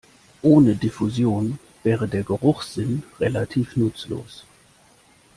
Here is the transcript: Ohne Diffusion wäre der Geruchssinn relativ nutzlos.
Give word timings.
Ohne 0.41 0.75
Diffusion 0.77 1.59
wäre 1.83 2.07
der 2.07 2.23
Geruchssinn 2.23 3.03
relativ 3.19 3.75
nutzlos. 3.77 4.45